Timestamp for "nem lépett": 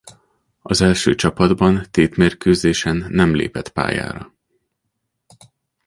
3.09-3.69